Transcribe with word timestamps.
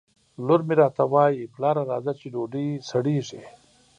لور 0.45 0.61
مې 0.67 0.75
راته 0.81 1.03
وایي! 1.13 1.51
پلاره 1.53 1.83
راځه 1.91 2.13
چې 2.19 2.25
ډوډۍ 2.33 2.67
سړېږي 2.89 3.41